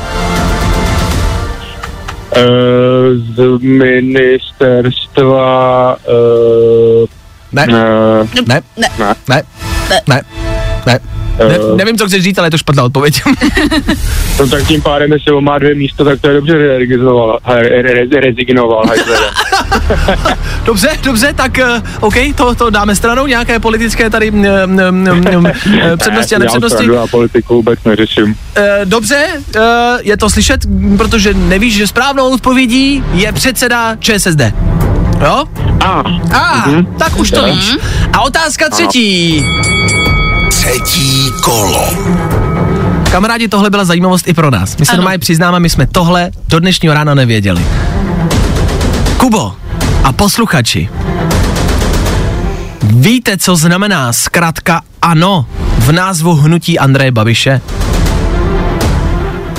[2.37, 2.43] Uh,
[3.35, 5.37] z ministerstva...
[6.09, 7.07] Uh,
[7.53, 7.73] Ne, uh,
[8.49, 8.89] ne, Ne.
[8.99, 9.15] ne.
[9.29, 9.43] ne,
[9.91, 10.23] ne, ne,
[10.87, 11.01] Ne,
[11.39, 13.23] Eh, nevím, co chceš říct, ale je to špatná odpověď.
[14.41, 17.39] No tak tím pádem, jestli on má dvě místo, tak to je dobře, rezignoval.
[17.47, 18.85] Re, re, rezignoval
[20.65, 25.47] dobře, dobře, tak uh, OK, to, to dáme stranou, nějaké politické tady um, um, um,
[25.97, 26.89] přednosti a Ne, já nepřednosti.
[26.97, 28.35] a politiku vůbec neřeším.
[28.57, 29.61] Eh, dobře, eh,
[30.03, 34.41] je to slyšet, m, protože nevíš, že správnou odpovědí je předseda ČSSD.
[35.25, 35.45] Jo?
[35.85, 36.03] A.
[36.39, 36.87] A, Mhm.
[36.99, 37.53] tak už to Dobře.
[37.53, 37.77] víš.
[38.13, 39.45] A otázka třetí.
[40.51, 41.89] Třetí kolo.
[43.11, 44.77] Kamarádi, tohle byla zajímavost i pro nás.
[44.77, 44.97] My se Ano.
[44.97, 47.67] normálně přiznáme, my jsme tohle do dnešního rána nevěděli.
[49.17, 49.53] Kubo
[50.05, 50.89] a posluchači,
[52.83, 55.47] víte, co znamená zkrátka ano
[55.79, 57.61] v názvu hnutí Andreje Babiše?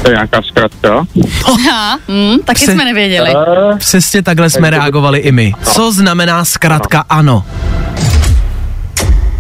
[0.01, 1.05] To je nějaká zkratka.
[1.45, 3.29] Aha, hm, taky Pse- jsme nevěděli.
[3.35, 5.53] Eh, Přesně takhle jsme reagovali i my.
[5.63, 7.45] Co znamená zkrátka ano?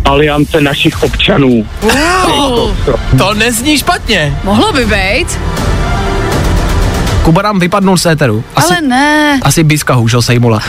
[0.05, 1.65] Aliance našich občanů.
[1.81, 2.71] Uh,
[3.17, 4.37] To nezní špatně.
[4.43, 5.39] mohlo by být,
[7.23, 8.43] Kuba nám vypadnul z éteru.
[8.55, 9.39] Asi, ale ne.
[9.43, 10.59] asi Biska hůžel sejmula.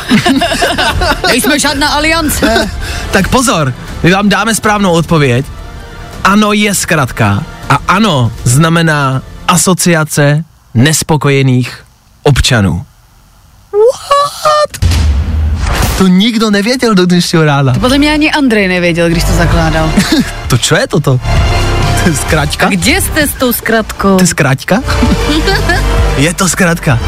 [1.29, 2.69] Nejsme žádná aliance.
[3.11, 5.47] tak pozor, my vám dáme správnou odpověď.
[6.25, 7.43] Ano je zkratka.
[7.71, 11.85] A ano znamená asociace nespokojených
[12.23, 12.85] občanů.
[13.73, 14.93] What?
[15.99, 17.73] To nikdo nevěděl do dnešního rána.
[17.81, 19.93] Podle mě ani Andrej nevěděl, když to zakládal.
[20.49, 21.21] To čo je toto?
[22.03, 22.69] To je zkratka?
[22.69, 24.17] Kde jste s tou zkratkou?
[24.17, 24.83] To je zkratka?
[26.17, 26.99] je to zkratka.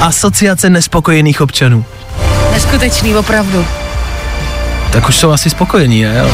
[0.00, 1.84] Asociace nespokojených občanů.
[2.52, 3.66] Neskutečný, opravdu.
[4.92, 6.18] Tak už jsou asi spokojení, ne?
[6.18, 6.30] jo?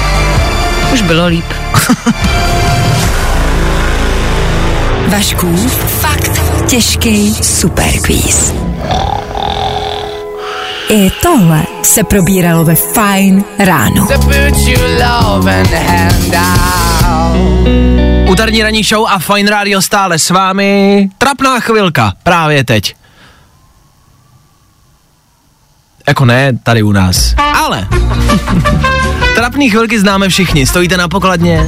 [0.93, 1.45] Už bylo líp.
[5.09, 5.57] Vašků,
[6.01, 8.55] fakt těžký superquiz.
[10.89, 14.09] I tohle se probíralo ve Fine ráno.
[18.31, 21.09] Úterní ranní show a Fine Radio stále s vámi.
[21.19, 22.95] Trapná chvilka, právě teď.
[26.09, 27.35] Jako ne, tady u nás.
[27.55, 27.89] Ale
[29.35, 30.67] trapný chvilky známe všichni.
[30.67, 31.67] Stojíte na pokladně,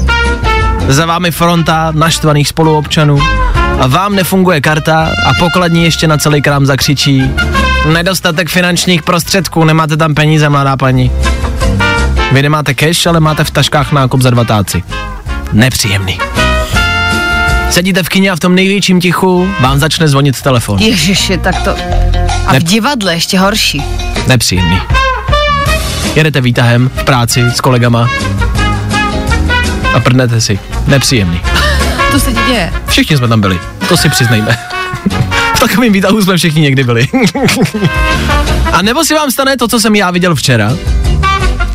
[0.88, 3.18] za vámi fronta naštvaných spoluobčanů
[3.80, 7.30] a vám nefunguje karta a pokladní ještě na celý krám zakřičí.
[7.92, 11.10] Nedostatek finančních prostředků, nemáte tam peníze, mladá paní.
[12.32, 14.82] Vy nemáte cash, ale máte v taškách nákup za dva táci.
[15.52, 16.18] Nepříjemný.
[17.70, 20.78] Sedíte v kině a v tom největším tichu vám začne zvonit telefon.
[20.78, 21.76] Ježiši, tak to...
[22.46, 23.82] A Ne- v divadle ještě horší.
[24.26, 24.80] Nepříjemný.
[26.14, 28.08] Jedete výtahem v práci s kolegama
[29.98, 30.58] a prdnete si.
[30.86, 31.40] Nepříjemný.
[32.12, 32.72] To se ti děje.
[32.86, 34.58] Všichni jsme tam byli, to si přiznejme.
[35.54, 37.08] V takovém výtahu jsme všichni někdy byli.
[38.72, 40.72] a nebo si vám stane to, co jsem já viděl včera.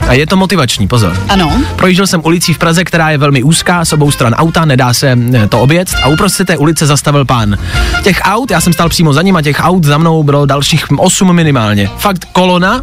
[0.07, 1.17] A je to motivační, pozor.
[1.29, 1.61] Ano.
[1.75, 5.17] Projížděl jsem ulicí v Praze, která je velmi úzká, s obou stran auta, nedá se
[5.33, 7.57] eh, to obět a uprostřed té ulice zastavil pán.
[8.03, 10.85] Těch aut, já jsem stál přímo za ním a těch aut za mnou bylo dalších
[10.97, 11.89] 8 minimálně.
[11.97, 12.81] Fakt kolona,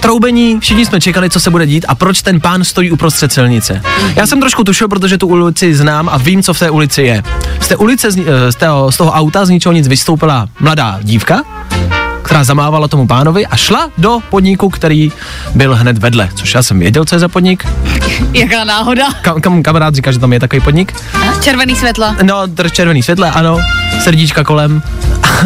[0.00, 3.82] troubení, všichni jsme čekali, co se bude dít a proč ten pán stojí uprostřed silnice.
[4.16, 7.22] Já jsem trošku tušil, protože tu ulici znám a vím, co v té ulici je.
[7.60, 10.98] Z té ulice, z, eh, z, toho, z toho auta z ničeho nic vystoupila mladá
[11.02, 11.42] dívka,
[12.30, 15.12] která zamávala tomu pánovi a šla do podniku, který
[15.54, 17.66] byl hned vedle, což já jsem věděl, co je za podnik.
[18.32, 19.12] Jaká náhoda.
[19.22, 20.94] Kam, kam kamarád říká, že tam je takový podnik.
[21.42, 22.16] Červený světla.
[22.22, 23.58] No, červený světle, ano,
[24.04, 24.82] srdíčka kolem.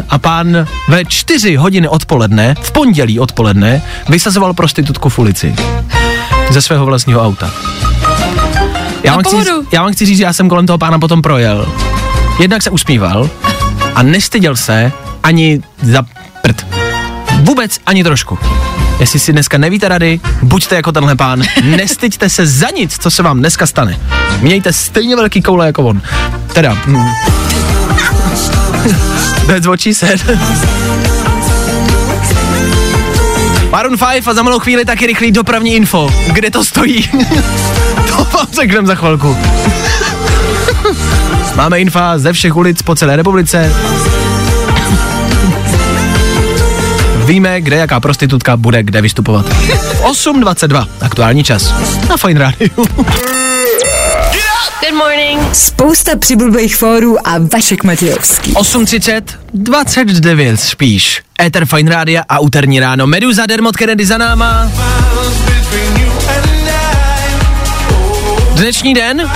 [0.08, 5.54] A pán ve čtyři hodiny odpoledne, v pondělí odpoledne, vysazoval prostitutku v ulici.
[6.50, 7.50] Ze svého vlastního auta.
[9.02, 9.36] Já vám, chci,
[9.72, 11.66] já vám chci říct, že já jsem kolem toho pána potom projel.
[12.40, 13.30] Jednak se usmíval
[13.94, 14.92] a nestyděl se
[15.22, 16.02] ani za.
[17.44, 18.38] Vůbec ani trošku.
[19.00, 21.42] Jestli si dneska nevíte rady, buďte jako tenhle pán.
[21.64, 24.00] Nestyďte se za nic, co se vám dneska stane.
[24.40, 26.02] Mějte stejně velký koule jako on.
[26.52, 27.06] Teda, mm.
[29.46, 30.20] That's what she said.
[33.70, 36.10] Maroon 5 a za malou chvíli taky rychlý dopravní info.
[36.32, 37.02] Kde to stojí?
[38.08, 39.36] to vám řekneme za chvilku.
[41.54, 43.72] Máme infa ze všech ulic po celé republice.
[47.24, 49.46] Víme, kde jaká prostitutka bude kde vystupovat.
[49.46, 51.74] 8.22, aktuální čas.
[52.08, 52.68] Na Fine Radio.
[52.76, 52.98] Good
[54.98, 55.40] morning.
[55.54, 58.52] Spousta přibulbých fórů a Vašek Matějovský.
[58.52, 59.22] 8.30,
[59.54, 61.22] 29 spíš.
[61.42, 63.06] Ether Fine Radio a úterní ráno.
[63.06, 64.70] Meduza, Dermot Kennedy za náma.
[68.54, 69.30] Dnešní den,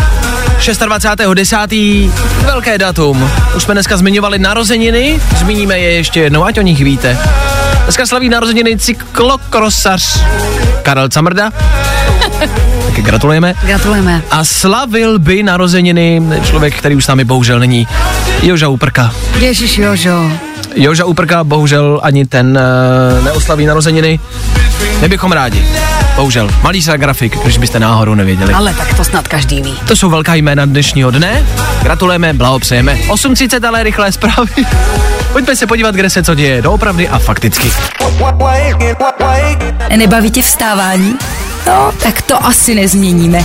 [0.59, 2.11] 26.10.
[2.45, 3.31] Velké datum.
[3.57, 7.19] Už jsme dneska zmiňovali narozeniny, zmíníme je ještě jednou, ať o nich víte.
[7.89, 10.23] Dneska slaví narozeniny cyklokrosař
[10.83, 11.51] Karel Camrda.
[12.87, 13.55] taky gratulujeme.
[13.63, 14.23] Gratulujeme.
[14.31, 17.89] A slavil by narozeniny člověk, který už s námi bohužel není,
[18.43, 19.13] Joža Uprka.
[19.39, 20.31] Ježíš Jožo.
[20.75, 22.59] Joža Uprka bohužel ani ten
[23.19, 24.21] uh, neoslaví narozeniny.
[25.01, 25.65] Nebychom rádi.
[26.19, 26.51] Bohužel.
[26.63, 28.55] Malý grafik, když byste náhodou nevěděli.
[28.55, 29.79] Ale tak to snad každý ví.
[29.89, 31.47] To jsou velká jména dnešního dne.
[31.83, 32.95] Gratulujeme, blahopřejeme.
[32.95, 34.51] 8.30, ale rychlé zprávy.
[35.33, 37.73] Pojďme se podívat, kde se co děje doopravdy a fakticky.
[39.97, 41.15] Nebaví tě vstávání?
[41.67, 43.45] No, tak to asi nezměníme.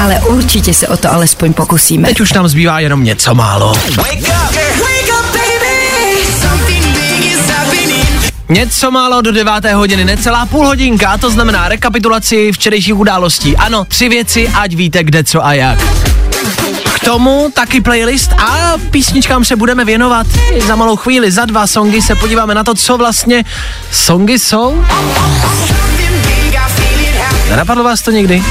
[0.00, 2.08] Ale určitě se o to alespoň pokusíme.
[2.08, 3.74] Teď už nám zbývá jenom něco málo.
[8.50, 13.56] Něco málo do deváté hodiny, necelá půl hodinka, to znamená rekapitulaci včerejších událostí.
[13.56, 15.78] Ano, tři věci, ať víte kde, co a jak.
[16.94, 20.26] K tomu taky playlist a písničkám se budeme věnovat.
[20.66, 23.44] Za malou chvíli, za dva songy se podíváme na to, co vlastně
[23.92, 24.84] songy jsou.
[27.56, 28.42] Napadlo vás to někdy?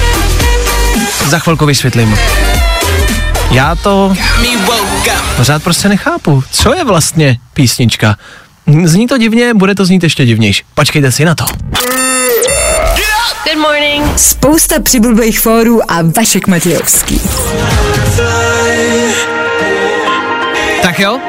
[1.26, 2.18] Za chvilku vysvětlím.
[3.52, 4.14] Já to
[5.38, 6.44] pořád prostě nechápu.
[6.52, 8.16] Co je vlastně písnička?
[8.84, 10.63] Zní to divně, bude to znít ještě divnější.
[10.74, 11.45] Počkejte si na to.
[13.43, 14.19] Good morning.
[14.19, 17.22] Spousta přibulbých fórů a Vašek Matějovský.
[20.82, 21.19] Tak jo,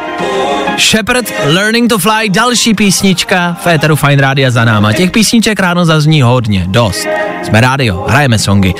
[0.80, 4.92] Shepard Learning to Fly, další písnička v Eteru Fine Rádia za náma.
[4.92, 7.06] Těch písniček ráno zazní hodně, dost.
[7.42, 8.74] Jsme rádio, hrajeme songy.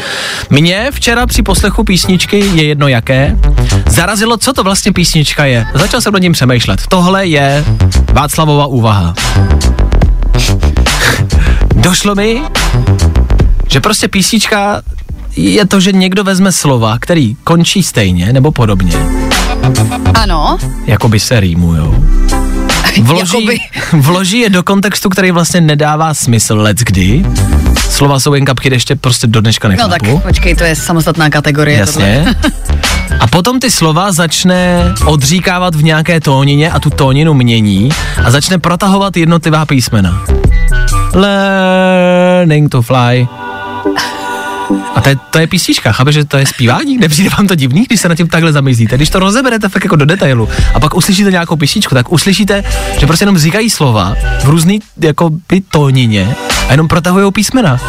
[0.51, 3.37] Mě včera při poslechu písničky, je jedno jaké,
[3.87, 5.67] zarazilo, co to vlastně písnička je.
[5.75, 6.81] Začal jsem nad ním přemýšlet.
[6.89, 7.65] Tohle je
[8.13, 9.15] Václavova úvaha.
[11.75, 12.43] Došlo mi,
[13.69, 14.83] že prostě písnička
[15.37, 18.93] je to, že někdo vezme slova, který končí stejně nebo podobně.
[20.15, 20.59] Ano.
[20.87, 21.95] Jakoby se rýmujou.
[23.03, 23.61] Vloží,
[23.93, 27.25] vloží je do kontextu, který vlastně nedává smysl let kdy.
[27.91, 29.91] Slova jsou jen kapky, ještě prostě do dneška No nechápu.
[30.17, 31.79] tak počkej, to je samostatná kategorie.
[31.79, 32.35] Jasně.
[33.21, 37.89] A potom ty slova začne odříkávat v nějaké tónině a tu tóninu mění
[38.25, 40.23] a začne protahovat jednotlivá písmena.
[41.15, 43.29] Learning to fly.
[45.01, 46.99] A to je, to je písnička, chápe, že to je zpívání?
[46.99, 48.97] Nepřijde vám to divný, když se na tím takhle zamyslíte?
[48.97, 52.65] Když to rozeberete fakt jako do detailu a pak uslyšíte nějakou písničku, tak uslyšíte,
[52.99, 56.37] že prostě jenom říkají slova v různý jako by tónině
[56.69, 57.81] a jenom protahují písmena.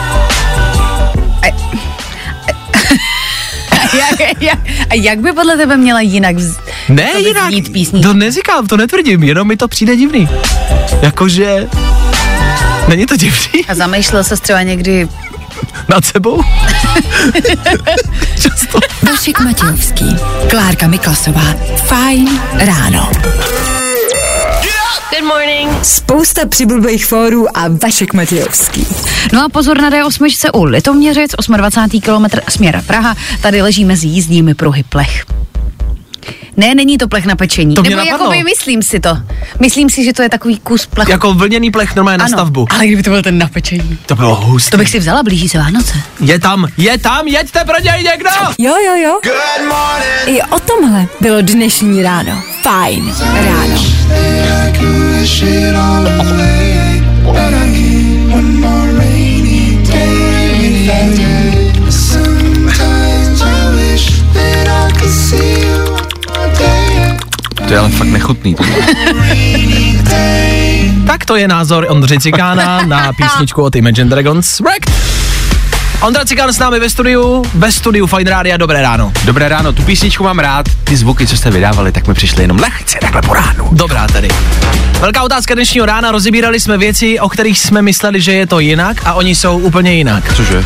[3.94, 6.58] jak, jak, a jak by podle tebe měla jinak vz...
[6.90, 7.54] Ne, jinak,
[8.04, 10.30] to neříkám, to netvrdím, jenom mi to přijde divný.
[11.02, 11.68] Jakože,
[12.88, 15.08] není to divný A zamýšlel se třeba někdy
[15.90, 16.42] nad sebou?
[18.42, 18.80] Často.
[19.12, 20.16] Vašek Matějovský,
[20.50, 23.12] Klárka Miklasová, Fajn ráno.
[25.12, 25.86] Good morning.
[25.86, 28.88] Spousta přibulbých fórů a Vašek Matějovský.
[29.34, 32.02] No a pozor na D8 u Litoměřic, 28.
[32.02, 35.26] kilometr směr Praha, tady leží mezi jízdními pruhy plech.
[36.62, 37.76] Ne, není to plech na pečení.
[37.76, 38.26] To mě Nebo napadlo.
[38.34, 39.18] jakoby myslím si to.
[39.60, 41.12] Myslím si, že to je takový kus plechu.
[41.12, 42.68] Jako vlněný plech normálně na ano, stavbu.
[42.70, 43.98] ale kdyby to byl ten na pečení.
[44.06, 44.72] To bylo hustý.
[44.72, 45.94] To bych si vzala, blíží se Vánoce.
[46.20, 48.30] Je tam, je tam, jeďte pro něj někdo!
[48.58, 49.20] Jo, jo, jo.
[50.26, 52.44] I o tomhle bylo dnešní ráno.
[52.62, 53.82] Fajn ráno.
[67.72, 68.56] To je ale fakt nechutný.
[68.56, 68.64] To.
[71.08, 74.92] Tak to je názor Ondřej Cikána na písničku od Imagine Dragons Wrecked.
[76.02, 79.12] Ondra Cikán s námi ve studiu, ve studiu Fine Rádia, dobré ráno.
[79.26, 82.60] Dobré ráno, tu písničku mám rád, ty zvuky, co jste vydávali, tak mi přišly jenom
[82.60, 83.70] lehce takhle po ránu.
[83.72, 84.28] Dobrá tedy.
[85.00, 88.98] Velká otázka dnešního rána, rozebírali jsme věci, o kterých jsme mysleli, že je to jinak
[89.06, 90.34] a oni jsou úplně jinak.
[90.36, 90.66] Cože?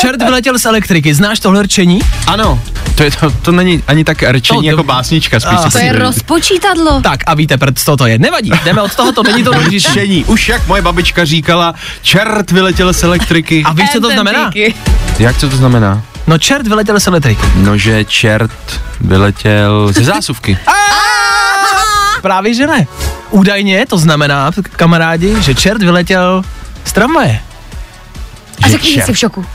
[0.00, 2.00] Čert vyletěl z elektriky, znáš tohle rčení?
[2.26, 2.60] Ano,
[2.94, 5.72] to, je to, to není ani tak rčení To- jako to- básnička, spíš A, si
[5.72, 7.00] To je si- rozpočítadlo.
[7.00, 8.18] Tak a víte, proč to, to je.
[8.18, 9.52] Nevadí, jdeme od toho, to není to.
[9.52, 13.62] Rčení, už jak moje babička říkala, čert vyletěl z elektriky.
[13.66, 14.50] A víš, co to znamená?
[15.18, 16.02] Jak co to znamená?
[16.26, 17.42] No čert vyletěl z elektriky.
[17.56, 20.58] No, že čert vyletěl ze zásuvky.
[22.22, 22.86] Právě, že ne.
[23.30, 26.42] Údajně to znamená, kamarádi, že čert vyletěl
[26.84, 27.40] z tramvaje.
[28.62, 29.46] A řekni, jsi v šoku.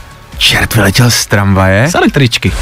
[0.42, 1.90] Čert vyletěl z tramvaje?
[1.90, 2.52] Z električky.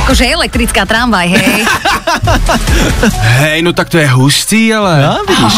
[0.00, 1.64] Jakože je elektrická tramvaj, hej.
[3.20, 5.02] Hej, no tak to je hustý, ale.
[5.02, 5.54] No, vidíš.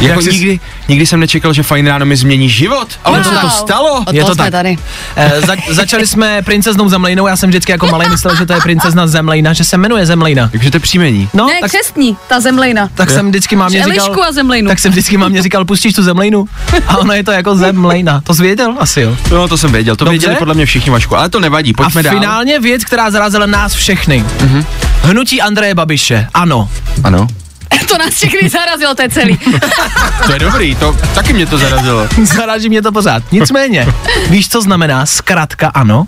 [0.00, 3.26] Jako Jak jsi- nikdy, nikdy jsem nečekal, že fajn ráno mi změní život, ale Wow.
[3.34, 4.04] co to stalo?
[4.06, 4.50] Od Je to tak.
[4.50, 4.78] tady.
[5.16, 8.60] Eh, za, začali jsme princeznou Zemlejnou, já jsem vždycky jako malý myslel, že to je
[8.60, 10.48] princezna Zemlejna, že se jmenuje Zemlejna.
[10.52, 11.28] Takže to je příjmení.
[11.34, 12.88] No, Ne, tak, křestní, ta zemlejna.
[12.94, 14.16] tak jsem vždycky mámě říkal...
[14.28, 14.68] A zemlejnu.
[14.68, 16.44] Tak jsem vždycky mámě říkal, pustíš tu Zemlejnu?
[16.88, 18.20] A ona je to jako Zemlejna.
[18.24, 18.74] To jsi věděl?
[18.78, 19.16] Asi jo.
[19.32, 20.18] No, to jsem věděl, to Dobře.
[20.18, 22.14] věděli podle mě všichni Vašku, ale to nevadí, pojďme a dál.
[22.14, 24.24] finálně věc, která zarazila nás všechny.
[24.38, 24.64] Mm-hmm.
[25.02, 26.28] Hnutí Andreje Babiše.
[26.34, 26.68] Ano.
[27.04, 27.26] Ano.
[27.88, 29.38] to nás všechny zarazilo, to je celý.
[30.26, 32.08] To je dobrý, to taky mě to zarazilo.
[32.22, 33.22] Zaráží mě to pořád.
[33.32, 33.86] Nicméně,
[34.30, 36.06] víš, co znamená zkrátka ano?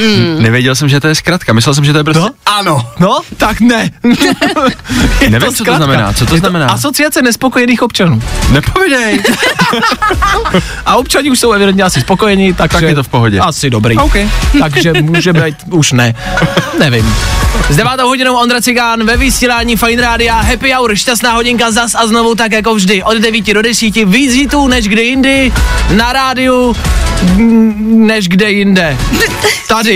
[0.00, 0.42] Hmm.
[0.42, 2.30] Nevěděl jsem, že to je zkratka, myslel jsem, že to je prostě No.
[2.46, 2.86] ano.
[2.98, 3.90] No, tak ne.
[5.28, 6.66] Nevím, co to znamená, co to Je znamená?
[6.66, 8.22] Asociace nespokojených občanů.
[8.50, 9.20] Nepovědej.
[10.86, 12.76] A občani už jsou evidentně asi spokojení, takže...
[12.76, 13.40] Tak je to v pohodě.
[13.40, 13.96] Asi dobrý.
[13.96, 14.14] OK.
[14.60, 16.14] takže může být, už ne.
[16.78, 17.14] Nevím.
[17.68, 22.06] S devátou hodinou Ondra Cigán ve vysílání Fine Rádia Happy Hour, šťastná hodinka zas a
[22.06, 25.52] znovu tak jako vždy od 9 do 10 víc hitů než kde jindy,
[25.96, 26.76] na rádiu
[27.80, 28.96] než kde jinde.
[29.68, 29.89] Tady.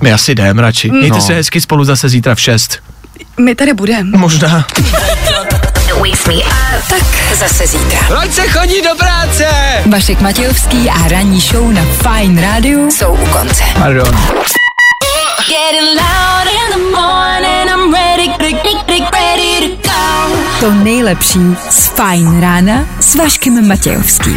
[0.00, 0.90] My asi jdem radši.
[0.90, 1.22] Mějte No.
[1.22, 2.78] se hezky spolu zase zítra v 6.
[3.40, 4.18] My tady budeme.
[4.18, 4.66] Možná.
[6.88, 7.02] Tak
[7.34, 7.98] zase zítra.
[8.08, 9.46] Proč se chodí do práce?
[9.90, 13.64] Vašek Matějovský a ranní show na Fine Radio jsou u konce.
[13.78, 14.08] Pardon.
[15.48, 20.36] Getting loud in the morning, I'm ready, ready, ready to go.
[20.60, 24.36] To nejlepší z Fine rána s Vaškem Matějovským.